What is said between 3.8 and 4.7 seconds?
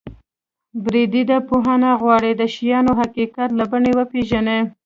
وپېژني.